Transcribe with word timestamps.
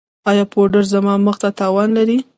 ایا 0.29 0.43
پوډر 0.51 0.83
زما 0.93 1.13
مخ 1.25 1.35
ته 1.41 1.49
تاوان 1.59 1.89
لري؟ 1.97 2.17